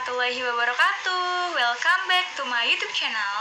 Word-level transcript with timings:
warahmatullahi 0.00 0.42
wabarakatuh. 0.42 1.56
Welcome 1.56 2.02
back 2.06 2.26
to 2.36 2.42
my 2.44 2.62
YouTube 2.68 2.92
channel. 2.92 3.36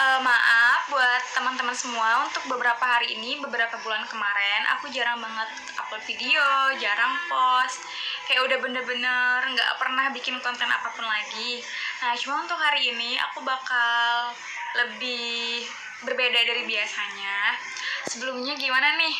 Eh, 0.00 0.20
maaf 0.20 0.90
buat 0.90 1.22
teman-teman 1.32 1.76
semua 1.76 2.26
untuk 2.26 2.44
beberapa 2.50 2.82
hari 2.82 3.14
ini, 3.14 3.38
beberapa 3.38 3.78
bulan 3.84 4.02
kemarin 4.10 4.60
aku 4.74 4.90
jarang 4.90 5.22
banget 5.22 5.48
upload 5.78 6.02
video, 6.04 6.42
jarang 6.82 7.14
post. 7.30 7.86
Kayak 8.30 8.46
udah 8.46 8.58
bener-bener 8.62 9.38
nggak 9.42 9.72
pernah 9.82 10.06
bikin 10.14 10.38
konten 10.38 10.70
apa 10.70 10.86
pun 10.94 11.02
lagi. 11.02 11.58
Nah, 11.98 12.14
cuma 12.14 12.46
untuk 12.46 12.54
hari 12.62 12.94
ini 12.94 13.18
aku 13.18 13.42
bakal 13.42 14.30
lebih 14.78 15.66
berbeda 16.06 16.38
dari 16.46 16.62
biasanya. 16.62 17.58
Sebelumnya 18.06 18.54
gimana 18.54 18.94
nih? 19.02 19.14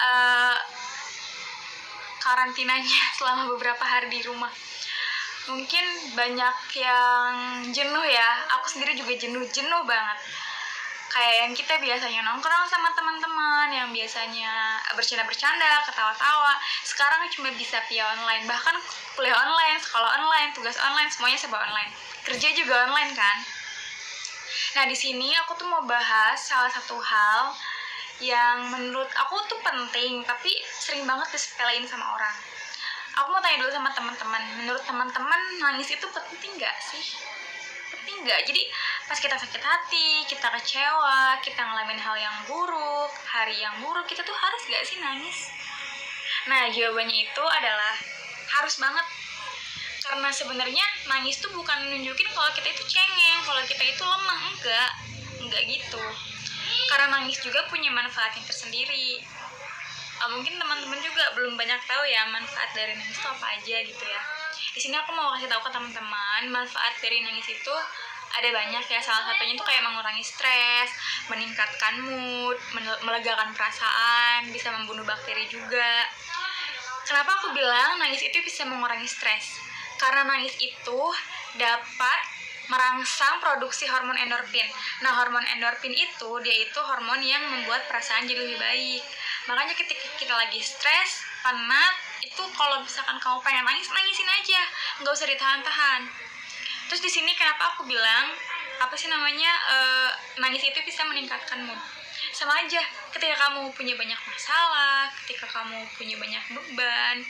Eh, 0.00 0.56
karantinanya 2.24 3.00
selama 3.20 3.52
beberapa 3.52 3.84
hari 3.84 4.08
di 4.08 4.24
rumah 4.24 4.50
mungkin 5.50 5.84
banyak 6.14 6.56
yang 6.78 7.34
jenuh 7.74 8.06
ya 8.06 8.30
aku 8.54 8.66
sendiri 8.70 8.94
juga 8.94 9.18
jenuh 9.18 9.42
jenuh 9.50 9.82
banget 9.82 10.18
kayak 11.12 11.34
yang 11.44 11.52
kita 11.52 11.76
biasanya 11.76 12.24
nongkrong 12.24 12.64
sama 12.72 12.88
teman-teman 12.96 13.68
yang 13.68 13.92
biasanya 13.92 14.80
bercanda-bercanda 14.96 15.84
ketawa-tawa. 15.84 16.56
Sekarang 16.80 17.28
cuma 17.28 17.52
bisa 17.52 17.84
via 17.92 18.08
online 18.16 18.48
bahkan 18.48 18.72
kuliah 19.12 19.36
online 19.36 19.76
sekolah 19.76 20.08
online 20.16 20.56
tugas 20.56 20.80
online 20.80 21.12
semuanya 21.12 21.36
serba 21.36 21.60
online. 21.60 21.92
Kerja 22.24 22.48
juga 22.56 22.88
online 22.88 23.12
kan? 23.12 23.36
Nah 24.80 24.84
di 24.88 24.96
sini 24.96 25.36
aku 25.44 25.52
tuh 25.60 25.68
mau 25.68 25.84
bahas 25.84 26.40
salah 26.40 26.72
satu 26.72 26.96
hal 26.96 27.52
yang 28.24 28.72
menurut 28.72 29.12
aku 29.12 29.36
tuh 29.52 29.60
penting 29.60 30.24
tapi 30.24 30.64
sering 30.64 31.04
banget 31.04 31.28
disepelein 31.28 31.84
sama 31.84 32.16
orang. 32.16 32.32
Aku 33.20 33.28
mau 33.28 33.44
tanya 33.44 33.60
dulu 33.60 33.68
sama 33.68 33.92
teman-teman. 33.92 34.40
Menurut 34.64 34.80
teman-teman 34.88 35.40
nangis 35.60 35.92
itu 35.92 36.06
penting 36.08 36.56
nggak 36.56 36.76
sih? 36.80 37.20
Penting 37.92 38.24
nggak? 38.24 38.40
Jadi 38.48 38.62
pas 39.08 39.18
kita 39.18 39.34
sakit 39.34 39.62
hati 39.62 40.24
kita 40.30 40.46
kecewa 40.58 41.36
kita 41.42 41.58
ngalamin 41.58 41.98
hal 41.98 42.16
yang 42.16 42.36
buruk 42.46 43.12
hari 43.26 43.58
yang 43.58 43.74
buruk 43.82 44.06
kita 44.06 44.22
tuh 44.22 44.34
harus 44.34 44.62
gak 44.70 44.84
sih 44.86 44.98
nangis? 45.02 45.50
Nah 46.50 46.66
jawabannya 46.70 47.30
itu 47.30 47.44
adalah 47.44 47.94
harus 48.58 48.74
banget. 48.82 49.06
Karena 50.02 50.28
sebenarnya 50.34 50.86
nangis 51.06 51.38
tuh 51.38 51.54
bukan 51.54 51.78
nunjukin 51.86 52.28
kalau 52.34 52.50
kita 52.50 52.68
itu 52.74 52.82
cengeng 52.90 53.40
kalau 53.46 53.62
kita 53.62 53.84
itu 53.86 54.02
lemah 54.02 54.40
enggak. 54.50 54.90
Enggak 55.38 55.62
gitu. 55.70 56.02
Karena 56.90 57.06
nangis 57.18 57.38
juga 57.38 57.62
punya 57.70 57.88
manfaat 57.94 58.34
yang 58.34 58.46
tersendiri. 58.46 59.22
Uh, 60.22 60.38
mungkin 60.38 60.54
teman-teman 60.54 60.98
juga 61.02 61.34
belum 61.34 61.58
banyak 61.58 61.80
tahu 61.86 62.02
ya 62.06 62.26
manfaat 62.30 62.70
dari 62.74 62.94
nangis 62.94 63.18
itu 63.18 63.26
apa 63.26 63.46
aja 63.58 63.76
gitu 63.82 64.04
ya. 64.04 64.20
Di 64.72 64.80
sini 64.80 64.94
aku 64.98 65.10
mau 65.14 65.34
kasih 65.34 65.50
tahu 65.50 65.62
ke 65.66 65.70
teman-teman 65.70 66.42
manfaat 66.50 66.94
dari 66.98 67.22
nangis 67.22 67.46
itu 67.46 67.74
ada 68.32 68.48
banyak 68.48 68.84
ya 68.88 69.00
salah 69.04 69.28
satunya 69.28 69.54
itu 69.54 69.64
kayak 69.64 69.84
mengurangi 69.84 70.24
stres 70.24 70.90
meningkatkan 71.28 72.00
mood 72.00 72.56
melegakan 73.04 73.52
perasaan 73.52 74.48
bisa 74.50 74.72
membunuh 74.72 75.04
bakteri 75.04 75.44
juga 75.48 76.08
kenapa 77.04 77.30
aku 77.42 77.52
bilang 77.52 78.00
nangis 78.00 78.24
itu 78.24 78.40
bisa 78.40 78.64
mengurangi 78.64 79.06
stres 79.06 79.60
karena 80.00 80.26
nangis 80.26 80.56
itu 80.58 81.02
dapat 81.60 82.20
merangsang 82.70 83.42
produksi 83.42 83.84
hormon 83.90 84.16
endorfin. 84.16 84.64
Nah, 85.04 85.12
hormon 85.18 85.42
endorfin 85.44 85.92
itu 85.92 86.30
dia 86.40 86.56
itu 86.62 86.80
hormon 86.80 87.20
yang 87.20 87.42
membuat 87.42 87.84
perasaan 87.90 88.24
jadi 88.24 88.38
lebih 88.38 88.58
baik. 88.58 89.02
Makanya 89.50 89.74
ketika 89.76 90.06
kita 90.16 90.34
lagi 90.34 90.62
stres, 90.62 91.26
penat, 91.42 91.94
itu 92.22 92.42
kalau 92.54 92.80
misalkan 92.80 93.18
kamu 93.18 93.38
pengen 93.42 93.66
nangis, 93.66 93.90
nangisin 93.90 94.30
aja, 94.30 94.62
nggak 95.02 95.12
usah 95.12 95.28
ditahan-tahan. 95.28 96.00
Terus 96.92 97.08
di 97.08 97.24
sini 97.24 97.32
kenapa 97.32 97.72
aku 97.72 97.88
bilang 97.88 98.28
apa 98.76 98.92
sih 98.92 99.08
namanya 99.08 99.48
e, 99.48 99.76
nangis 100.44 100.60
itu 100.60 100.76
bisa 100.84 101.08
meningkatkan 101.08 101.64
mood. 101.64 101.80
Sama 102.36 102.52
aja, 102.52 102.84
ketika 103.16 103.32
kamu 103.48 103.72
punya 103.72 103.96
banyak 103.96 104.20
masalah, 104.28 105.08
ketika 105.24 105.48
kamu 105.48 105.88
punya 105.96 106.20
banyak 106.20 106.44
beban, 106.52 107.24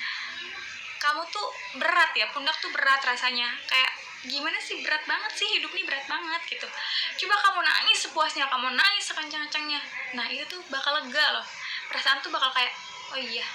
kamu 0.98 1.22
tuh 1.30 1.46
berat 1.78 2.10
ya, 2.10 2.26
pundak 2.34 2.58
tuh 2.58 2.74
berat 2.74 3.06
rasanya, 3.06 3.54
kayak 3.70 3.94
gimana 4.26 4.58
sih 4.58 4.82
berat 4.82 5.06
banget 5.06 5.30
sih 5.30 5.46
hidup 5.54 5.70
nih 5.70 5.86
berat 5.86 6.10
banget 6.10 6.42
gitu. 6.58 6.66
Coba 7.22 7.38
kamu 7.46 7.62
nangis 7.62 8.02
sepuasnya 8.02 8.50
kamu 8.50 8.66
nangis 8.74 9.14
sekencang-kencangnya. 9.14 9.78
Nah 10.18 10.26
itu 10.26 10.42
tuh 10.50 10.58
bakal 10.74 10.90
lega 10.98 11.38
loh. 11.38 11.46
Perasaan 11.86 12.18
tuh 12.18 12.34
bakal 12.34 12.50
kayak 12.50 12.74
oh 13.14 13.20
iya 13.22 13.46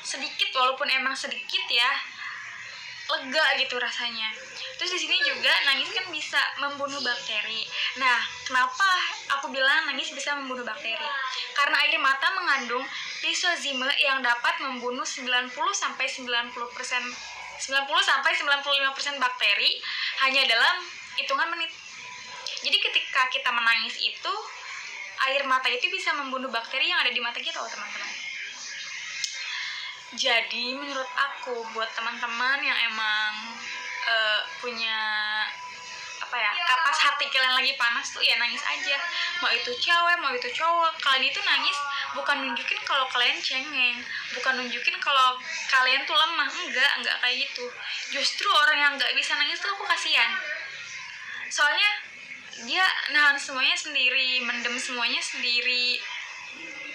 sedikit 0.00 0.48
walaupun 0.56 0.88
emang 0.88 1.12
sedikit 1.12 1.64
ya 1.68 1.92
lega 3.18 3.46
gitu 3.58 3.76
rasanya 3.76 4.30
terus 4.78 4.96
di 4.96 5.00
sini 5.02 5.16
juga 5.26 5.52
nangis 5.66 5.90
kan 5.92 6.06
bisa 6.14 6.40
membunuh 6.62 7.02
bakteri 7.02 7.66
nah 7.98 8.22
kenapa 8.46 8.88
aku 9.38 9.50
bilang 9.50 9.90
nangis 9.90 10.14
bisa 10.14 10.36
membunuh 10.38 10.62
bakteri 10.62 11.08
karena 11.52 11.76
air 11.84 11.98
mata 12.00 12.26
mengandung 12.38 12.84
lisozime 13.26 13.90
yang 14.00 14.24
dapat 14.24 14.54
membunuh 14.64 15.04
90 15.04 15.52
sampai 15.76 16.06
90 16.08 16.54
persen 16.72 17.02
90 17.60 17.84
sampai 18.00 18.32
95% 18.32 19.20
bakteri 19.20 19.76
hanya 20.24 20.48
dalam 20.48 20.80
hitungan 21.20 21.52
menit. 21.52 21.68
Jadi 22.64 22.76
ketika 22.80 23.28
kita 23.28 23.52
menangis 23.52 24.00
itu 24.00 24.34
air 25.28 25.44
mata 25.44 25.68
itu 25.68 25.92
bisa 25.92 26.16
membunuh 26.16 26.48
bakteri 26.48 26.88
yang 26.88 27.04
ada 27.04 27.12
di 27.12 27.20
mata 27.20 27.36
kita, 27.36 27.60
loh 27.60 27.68
teman-teman. 27.68 28.29
Jadi 30.10 30.74
menurut 30.74 31.06
aku 31.14 31.62
buat 31.70 31.86
teman-teman 31.94 32.58
yang 32.58 32.74
emang 32.90 33.54
uh, 34.10 34.42
punya 34.58 34.98
apa 36.20 36.36
ya 36.36 36.50
kapas 36.62 36.98
hati 37.10 37.26
kalian 37.26 37.58
lagi 37.58 37.74
panas 37.78 38.10
tuh 38.10 38.18
ya 38.18 38.34
nangis 38.38 38.62
aja. 38.66 38.98
Mau 39.38 39.50
itu 39.54 39.70
cewek 39.70 40.16
mau 40.18 40.34
itu 40.34 40.50
cowok 40.50 40.98
kalian 40.98 41.30
itu 41.30 41.38
nangis 41.46 41.78
bukan 42.10 42.42
nunjukin 42.42 42.80
kalau 42.82 43.06
kalian 43.06 43.38
cengeng 43.38 44.02
bukan 44.34 44.58
nunjukin 44.58 44.98
kalau 44.98 45.38
kalian 45.70 46.02
tuh 46.02 46.18
lemah 46.18 46.50
enggak 46.50 46.90
enggak 46.98 47.16
kayak 47.22 47.46
gitu. 47.46 47.66
Justru 48.10 48.50
orang 48.50 48.78
yang 48.82 48.92
nggak 48.98 49.14
bisa 49.14 49.38
nangis 49.38 49.62
tuh 49.62 49.70
aku 49.70 49.86
kasihan. 49.86 50.30
Soalnya 51.50 51.90
dia 52.66 52.82
nahan 53.14 53.38
semuanya 53.38 53.78
sendiri 53.78 54.42
mendem 54.42 54.74
semuanya 54.74 55.22
sendiri 55.22 56.02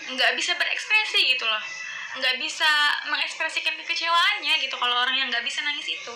nggak 0.05 0.31
bisa 0.37 0.53
berekspresi 0.53 1.33
gitu 1.33 1.47
loh 1.47 1.74
nggak 2.15 2.35
bisa 2.39 2.71
mengekspresikan 3.11 3.75
kekecewaannya 3.75 4.55
gitu 4.63 4.75
kalau 4.79 5.03
orang 5.03 5.15
yang 5.19 5.27
nggak 5.27 5.43
bisa 5.43 5.59
nangis 5.67 5.83
itu. 5.83 6.15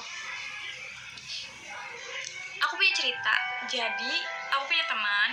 Aku 2.63 2.73
punya 2.79 2.93
cerita. 2.95 3.35
Jadi 3.67 4.13
aku 4.55 4.63
punya 4.71 4.85
teman. 4.87 5.29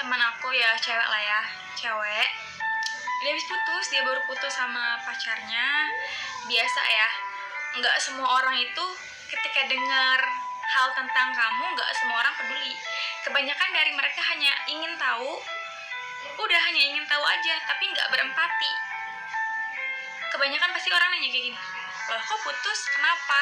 Teman 0.00 0.20
aku 0.32 0.56
ya 0.56 0.72
cewek 0.80 1.08
lah 1.08 1.20
ya. 1.20 1.40
Cewek. 1.76 2.28
Dia 3.24 3.30
habis 3.32 3.46
putus 3.48 3.84
dia 3.92 4.00
baru 4.04 4.20
putus 4.24 4.52
sama 4.56 5.00
pacarnya. 5.04 5.68
Biasa 6.48 6.80
ya. 6.88 7.08
Nggak 7.80 7.96
semua 8.00 8.28
orang 8.40 8.56
itu 8.56 8.86
ketika 9.28 9.68
dengar 9.68 10.20
hal 10.64 10.88
tentang 10.96 11.28
kamu 11.36 11.64
nggak 11.76 11.90
semua 11.92 12.24
orang 12.24 12.34
peduli. 12.40 12.72
Kebanyakan 13.20 13.70
dari 13.76 13.92
mereka 13.92 14.20
hanya 14.32 14.52
ingin 14.64 14.96
tahu 14.96 15.44
udah 16.34 16.60
hanya 16.66 16.82
ingin 16.82 17.04
tahu 17.06 17.22
aja 17.22 17.54
tapi 17.68 17.84
nggak 17.94 18.10
berempati 18.10 18.93
kebanyakan 20.34 20.70
pasti 20.74 20.90
orang 20.90 21.08
nanya 21.14 21.30
kayak 21.30 21.44
gini 21.46 21.58
loh 22.10 22.20
kok 22.20 22.40
putus? 22.42 22.80
Kenapa? 22.90 23.40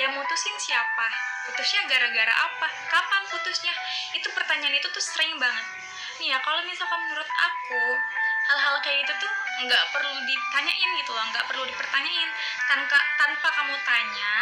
Yang 0.00 0.10
mutusin 0.16 0.56
siapa? 0.56 1.06
Putusnya 1.46 1.84
gara-gara 1.86 2.34
apa? 2.34 2.68
Kapan 2.88 3.22
putusnya? 3.28 3.70
Itu 4.16 4.32
pertanyaan 4.32 4.74
itu 4.74 4.88
tuh 4.88 5.04
sering 5.04 5.36
banget. 5.36 5.66
Nih 6.18 6.32
ya 6.32 6.38
kalau 6.40 6.64
misalkan 6.64 7.00
menurut 7.06 7.28
aku 7.28 7.84
hal-hal 8.50 8.76
kayak 8.82 9.04
gitu 9.04 9.12
tuh 9.20 9.32
nggak 9.68 9.84
perlu 9.92 10.16
ditanyain 10.24 10.90
gitu 11.04 11.12
loh 11.12 11.24
nggak 11.28 11.44
perlu 11.44 11.62
dipertanyain. 11.68 12.30
Tanpa 12.66 12.98
tanpa 13.20 13.48
kamu 13.60 13.76
tanya 13.84 14.34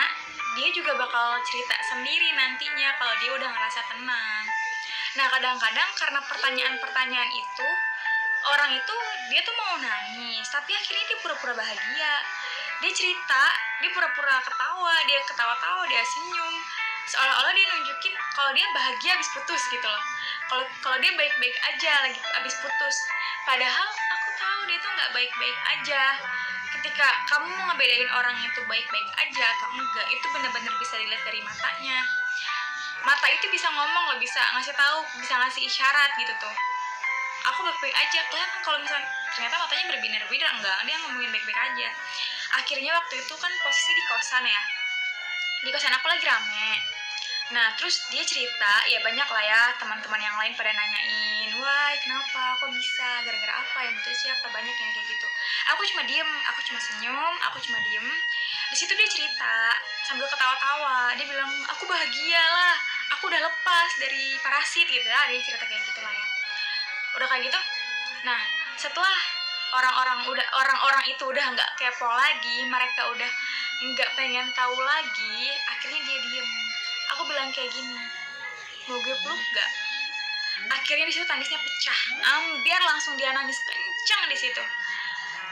dia 0.56 0.68
juga 0.72 0.96
bakal 0.96 1.42
cerita 1.44 1.76
sendiri 1.92 2.30
nantinya 2.38 2.94
kalau 2.96 3.14
dia 3.18 3.30
udah 3.34 3.50
ngerasa 3.52 3.80
tenang. 3.90 4.44
Nah 5.18 5.26
kadang-kadang 5.34 5.90
karena 5.98 6.20
pertanyaan-pertanyaan 6.24 7.30
itu 7.34 7.68
orang 8.54 8.70
itu 8.76 8.96
dia 9.28 9.40
tuh 9.44 9.54
mau 9.56 9.76
nangis 9.76 10.46
tapi 10.48 10.72
akhirnya 10.72 11.04
dia 11.08 11.18
pura-pura 11.20 11.52
bahagia. 11.56 12.14
Dia 12.78 12.92
cerita 12.94 13.42
dia 13.82 13.90
pura-pura 13.92 14.40
ketawa 14.42 14.94
dia 15.04 15.20
ketawa-tawa 15.26 15.82
dia 15.90 16.02
senyum. 16.02 16.54
Seolah-olah 17.08 17.52
dia 17.56 17.66
nunjukin 17.72 18.14
kalau 18.36 18.52
dia 18.52 18.66
bahagia 18.76 19.16
habis 19.16 19.30
putus 19.32 19.62
gitu 19.72 19.88
loh. 19.88 20.04
Kalau 20.48 20.64
kalau 20.84 20.98
dia 21.00 21.12
baik-baik 21.16 21.56
aja 21.74 21.92
lagi 22.04 22.20
habis 22.36 22.54
putus. 22.60 22.96
Padahal 23.48 23.88
aku 23.88 24.28
tahu 24.36 24.60
dia 24.68 24.78
tuh 24.80 24.90
nggak 24.92 25.10
baik-baik 25.16 25.58
aja. 25.78 26.02
Ketika 26.78 27.06
kamu 27.32 27.48
mau 27.48 27.64
ngebedain 27.72 28.10
orang 28.12 28.36
itu 28.44 28.60
baik-baik 28.68 29.08
aja 29.16 29.44
atau 29.56 29.68
enggak 29.72 30.06
itu 30.12 30.26
benar-benar 30.30 30.74
bisa 30.78 30.94
dilihat 31.00 31.22
dari 31.24 31.40
matanya. 31.42 31.98
Mata 33.02 33.26
itu 33.30 33.46
bisa 33.48 33.72
ngomong 33.72 34.04
loh 34.12 34.18
bisa 34.20 34.42
ngasih 34.52 34.74
tahu 34.74 34.98
bisa 35.22 35.34
ngasih 35.38 35.64
isyarat 35.64 36.12
gitu 36.18 36.34
tuh 36.42 36.67
aku 37.52 37.60
baik-baik 37.64 37.96
aja. 37.96 38.20
Kelihatan 38.28 38.60
kalau 38.60 38.78
misalnya 38.80 39.08
ternyata 39.32 39.56
matanya 39.60 39.84
berbinar-binar 39.96 40.50
enggak. 40.60 40.78
Dia 40.84 40.96
ngomongin 41.00 41.30
baik-baik 41.32 41.58
aja. 41.58 41.88
Akhirnya 42.60 42.92
waktu 42.96 43.14
itu 43.20 43.34
kan 43.36 43.52
posisi 43.64 43.92
di 43.96 44.02
kosan 44.08 44.44
ya. 44.44 44.62
Di 45.64 45.70
kosan 45.72 45.92
aku 45.96 46.06
lagi 46.08 46.24
rame. 46.28 46.68
Nah 47.48 47.72
terus 47.80 48.04
dia 48.12 48.20
cerita 48.28 48.72
ya 48.92 49.00
banyak 49.00 49.24
lah 49.24 49.44
ya 49.44 49.62
teman-teman 49.80 50.20
yang 50.20 50.36
lain 50.36 50.52
pada 50.52 50.68
nanyain 50.68 51.48
wah 51.56 51.96
kenapa? 52.04 52.60
Kok 52.60 52.68
bisa? 52.76 53.24
Gara-gara 53.24 53.54
apa? 53.64 53.78
Yang 53.88 53.94
betul 54.04 54.14
siapa? 54.20 54.46
Banyak 54.52 54.76
yang 54.76 54.90
kayak 54.92 55.06
gitu. 55.08 55.28
Aku 55.72 55.80
cuma 55.88 56.02
diem 56.04 56.30
aku 56.52 56.60
cuma 56.68 56.80
senyum 56.80 57.34
aku 57.48 57.56
cuma 57.64 57.80
diem. 57.88 58.04
Di 58.68 58.76
situ 58.76 58.92
dia 58.92 59.08
cerita 59.08 59.54
sambil 60.04 60.28
ketawa-tawa. 60.28 61.16
Dia 61.16 61.24
bilang 61.24 61.52
aku 61.72 61.88
bahagia 61.88 62.44
lah. 62.44 62.76
Aku 63.16 63.32
udah 63.32 63.40
lepas 63.40 63.90
dari 63.96 64.36
parasit 64.44 64.84
gitu 64.84 65.08
lah 65.08 65.32
dia 65.32 65.40
cerita 65.40 65.64
kayak 65.64 65.80
gitulah 65.88 66.12
ya 66.12 66.37
udah 67.16 67.26
kayak 67.30 67.48
gitu? 67.48 67.60
Nah 68.26 68.40
setelah 68.76 69.16
orang-orang 69.74 70.18
udah 70.28 70.46
orang-orang 70.56 71.04
itu 71.12 71.22
udah 71.28 71.44
nggak 71.52 71.70
kepo 71.76 72.08
lagi 72.08 72.64
mereka 72.68 73.08
udah 73.12 73.30
nggak 73.78 74.10
pengen 74.16 74.48
tahu 74.56 74.76
lagi 74.80 75.52
akhirnya 75.70 76.00
dia 76.02 76.18
diem. 76.20 76.48
Aku 77.16 77.22
bilang 77.24 77.48
kayak 77.52 77.72
gini 77.72 77.96
mau 78.88 78.96
gue 79.04 79.16
peluk 79.20 79.42
gak 79.52 79.70
akhirnya 80.66 81.06
di 81.06 81.14
situ 81.14 81.26
tangisnya 81.28 81.60
pecah. 81.60 82.00
Ambiar 82.18 82.82
langsung 82.82 83.14
dia 83.14 83.30
nangis 83.30 83.62
kencang 83.62 84.26
di 84.26 84.34
situ. 84.34 84.64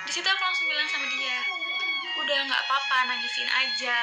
Di 0.09 0.11
situ 0.11 0.27
aku 0.27 0.43
langsung 0.43 0.67
bilang 0.67 0.89
sama 0.91 1.07
dia 1.07 1.39
udah 2.17 2.39
nggak 2.49 2.63
apa-apa 2.67 3.13
nangisin 3.13 3.47
aja. 3.47 4.01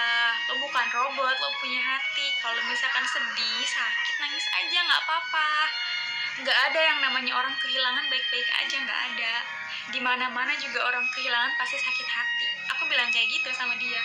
Lo 0.48 0.62
bukan 0.62 0.88
robot 0.96 1.36
lo 1.44 1.50
punya 1.60 1.82
hati. 1.82 2.32
Kalau 2.40 2.62
misalkan 2.70 3.04
sedih 3.04 3.66
sakit 3.68 4.16
nangis 4.22 4.46
aja 4.54 4.78
nggak 4.80 5.02
apa-apa 5.04 5.50
nggak 6.42 6.58
ada 6.72 6.80
yang 6.82 7.00
namanya 7.06 7.38
orang 7.38 7.54
kehilangan 7.62 8.10
baik-baik 8.10 8.50
aja 8.50 8.76
nggak 8.82 9.02
ada. 9.14 9.34
Di 9.94 10.00
mana 10.02 10.32
mana 10.32 10.58
juga 10.58 10.82
orang 10.90 11.06
kehilangan 11.14 11.54
pasti 11.60 11.78
sakit 11.78 12.08
hati. 12.10 12.48
Aku 12.74 12.90
bilang 12.90 13.14
kayak 13.14 13.30
gitu 13.30 13.50
sama 13.54 13.78
dia. 13.78 14.02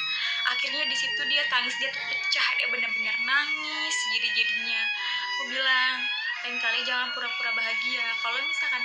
Akhirnya 0.52 0.84
di 0.84 0.96
situ 0.98 1.22
dia 1.25 1.46
tangis 1.48 1.72
dia 1.80 1.88
tuh 1.88 2.02
pecah 2.04 2.48
dia 2.60 2.69
bener-bener 2.69 3.16
nangis 3.25 3.96
jadi 4.12 4.28
jadinya 4.32 4.82
aku 5.38 5.42
bilang 5.54 5.96
lain 6.44 6.56
kali 6.60 6.80
jangan 6.84 7.08
pura-pura 7.16 7.50
bahagia. 7.56 8.06
Kalau 8.20 8.38
misalkan 8.44 8.84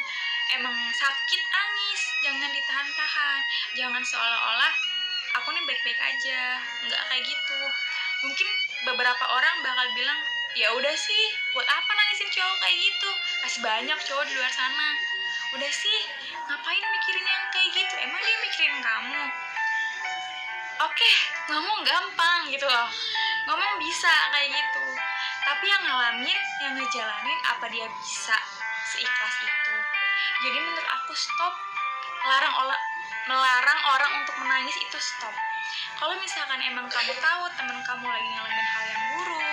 emang 0.55 0.75
sakit 0.95 1.41
nangis. 1.41 2.01
Jangan 2.23 2.49
ditahan-tahan. 2.49 3.39
Jangan 3.75 4.03
seolah-olah 4.03 4.73
aku 5.41 5.51
nih 5.51 5.63
baik-baik 5.67 5.99
aja. 5.99 6.63
Nggak 6.87 7.01
kayak 7.11 7.23
gitu. 7.27 7.59
Mungkin 8.23 8.47
beberapa 8.87 9.25
orang 9.27 9.55
bakal 9.63 9.87
bilang 9.95 10.19
ya 10.53 10.69
udah 10.69 10.93
sih 10.93 11.23
buat 11.57 11.65
apa 11.65 11.91
nangisin 11.97 12.29
cowok 12.29 12.57
kayak 12.61 12.77
gitu? 12.77 13.09
Masih 13.41 13.59
banyak 13.65 13.97
cowok 14.05 14.23
di 14.29 14.33
luar 14.37 14.51
sana. 14.53 14.89
Udah 15.57 15.71
sih 15.73 15.99
ngapain 16.45 16.85
mikirin 16.93 17.25
yang 17.25 17.45
kayak 17.49 17.69
gitu? 17.73 17.95
Emang 17.97 18.21
dia 18.21 18.37
mikirin 18.45 18.77
kamu? 18.81 19.23
Oke 20.85 21.09
ngomong 21.49 21.79
gampang 21.81 22.39
gitu 22.53 22.65
loh. 22.69 22.89
Ngomong 23.49 23.81
bisa 23.81 24.13
kayak 24.29 24.49
gitu. 24.53 24.83
Tapi 25.43 25.65
yang 25.67 25.83
ngalamin 25.89 26.39
yang 26.61 26.73
ngejalanin 26.77 27.39
apa 27.49 27.65
dia 27.73 27.89
bisa 27.89 28.37
seikhlas 28.93 29.35
itu? 29.41 29.75
Jadi 30.45 30.57
menurut 30.61 30.87
aku 31.01 31.13
stop. 31.17 31.53
Larang 32.23 32.55
olah 32.61 32.81
melarang 33.27 33.81
orang 33.89 34.11
untuk 34.21 34.35
menangis 34.37 34.77
itu 34.79 34.97
stop. 35.01 35.33
Kalau 35.97 36.13
misalkan 36.21 36.61
emang 36.61 36.85
kamu 36.87 37.13
tahu 37.17 37.43
teman 37.57 37.79
kamu 37.81 38.05
lagi 38.05 38.27
ngalamin 38.37 38.67
hal 38.69 38.83
yang 38.85 39.03
buruk 39.17 39.52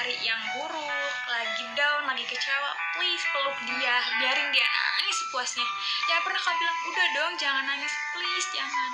hari 0.00 0.16
yang 0.24 0.40
buruk 0.56 1.12
lagi 1.28 1.64
down 1.76 2.08
lagi 2.08 2.24
kecewa 2.24 2.72
please 2.96 3.20
peluk 3.36 3.52
dia 3.68 4.00
biarin 4.16 4.48
dia 4.48 4.64
nangis 4.64 5.28
sepuasnya 5.28 5.66
jangan 6.08 6.24
pernah 6.24 6.40
kamu 6.40 6.56
bilang 6.56 6.78
udah 6.88 7.06
dong 7.12 7.32
jangan 7.36 7.64
nangis 7.68 7.92
please 8.16 8.48
jangan. 8.56 8.90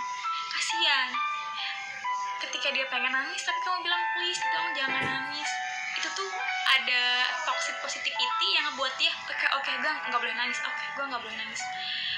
Kasihan. 0.50 1.08
Ketika 2.42 2.74
dia 2.74 2.90
pengen 2.90 3.14
nangis 3.14 3.38
tapi 3.38 3.54
kamu 3.62 3.86
bilang 3.86 4.02
please 4.18 4.42
dong 4.50 4.68
jangan 4.74 5.02
nangis. 5.06 5.50
Itu 5.94 6.10
tuh 6.10 6.30
ada 6.74 7.02
toxic 7.46 7.78
positivity 7.86 8.48
yang 8.58 8.66
ngebuat 8.74 8.94
dia 8.98 9.14
oke 9.14 9.46
oke 9.62 9.70
gue 9.78 9.92
nggak 10.10 10.18
boleh 10.18 10.34
nangis 10.34 10.58
oke 10.66 10.84
gue 10.90 11.04
nggak 11.06 11.22
boleh 11.22 11.36
nangis. 11.38 11.62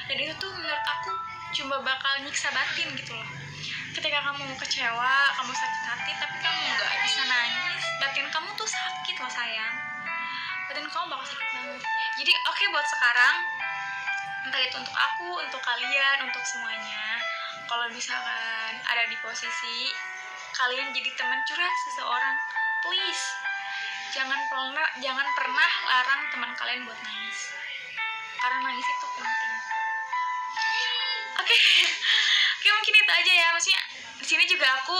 Dan 0.09 0.17
itu 0.17 0.33
tuh 0.41 0.49
menurut 0.57 0.85
aku 0.97 1.13
cuma 1.55 1.77
bakal 1.81 2.15
nyiksa 2.21 2.53
batin 2.53 2.89
gitu 2.97 3.13
loh. 3.17 3.31
Ketika 3.97 4.19
kamu 4.21 4.55
kecewa 4.61 5.15
kamu 5.35 5.53
sakit 5.53 5.83
hati 5.89 6.13
tapi 6.21 6.37
kamu 6.39 6.61
nggak 6.77 6.93
bisa 7.03 7.23
nangis 7.27 7.83
batin 7.99 8.27
kamu 8.29 8.49
tuh 8.55 8.69
sakit 8.69 9.17
loh 9.17 9.33
sayang. 9.33 9.75
Batin 10.69 10.87
kamu 10.87 11.05
bakal 11.09 11.27
sakit 11.27 11.49
banget. 11.57 11.83
Jadi 12.21 12.33
oke 12.35 12.65
buat 12.75 12.87
sekarang 12.87 13.37
entah 14.49 14.61
itu 14.65 14.77
untuk 14.81 14.97
aku 14.97 15.29
untuk 15.45 15.61
kalian 15.61 16.25
untuk 16.25 16.41
semuanya 16.47 17.21
kalau 17.69 17.85
misalkan 17.93 18.73
ada 18.87 19.05
di 19.11 19.17
posisi 19.21 19.93
kalian 20.57 20.89
jadi 20.97 21.11
teman 21.21 21.43
curhat 21.45 21.75
seseorang 21.91 22.37
please 22.81 23.25
jangan 24.17 24.41
pernah 24.49 24.89
jangan 25.05 25.29
pernah 25.37 25.71
larang 25.85 26.23
teman 26.33 26.51
kalian 26.57 26.89
buat 26.89 26.99
nangis. 27.03 27.53
Karena 28.39 28.59
nangis 28.71 28.87
itu 28.87 29.07
penting 29.19 29.38
oke 31.49 32.69
oke 32.69 32.69
mungkin 32.69 32.95
itu 33.01 33.13
aja 33.13 33.33
ya. 33.33 33.49
Maksudnya 33.57 33.83
di 34.21 34.27
sini 34.27 34.45
juga 34.45 34.67
aku 34.77 34.99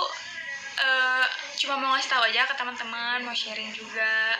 eh, 0.81 1.27
cuma 1.61 1.75
mau 1.77 1.93
ngasih 1.93 2.11
tahu 2.11 2.23
aja 2.25 2.49
ke 2.49 2.55
teman-teman 2.57 3.19
mau 3.25 3.37
sharing 3.37 3.69
juga. 3.77 4.39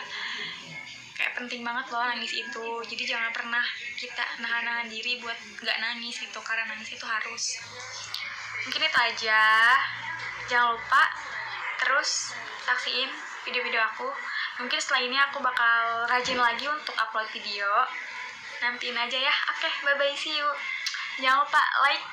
Kayak 1.13 1.35
penting 1.35 1.61
banget 1.61 1.85
loh 1.91 2.03
nangis 2.07 2.33
itu. 2.33 2.67
Jadi 2.87 3.03
jangan 3.03 3.29
pernah 3.35 3.63
kita 3.99 4.23
nahan-nahan 4.39 4.87
diri 4.87 5.19
buat 5.19 5.35
nggak 5.61 5.77
nangis 5.83 6.15
gitu 6.17 6.39
karena 6.41 6.65
nangis 6.71 6.89
itu 6.95 7.05
harus. 7.05 7.43
Mungkin 8.65 8.81
itu 8.87 8.99
aja. 8.99 9.43
Jangan 10.49 10.79
lupa 10.79 11.03
terus 11.79 12.33
saksiin 12.65 13.11
video-video 13.45 13.83
aku. 13.83 14.09
Mungkin 14.63 14.79
setelah 14.79 15.01
ini 15.03 15.15
aku 15.15 15.39
bakal 15.39 16.07
rajin 16.07 16.39
lagi 16.39 16.65
untuk 16.67 16.95
upload 16.97 17.27
video. 17.35 17.67
Nantiin 18.63 18.95
aja 18.95 19.19
ya. 19.19 19.33
Oke 19.55 19.69
bye 19.85 19.95
bye 19.99 20.15
see 20.15 20.35
you 20.39 20.47
jangan 21.19 21.43
lupa 21.43 21.63
like 21.83 22.03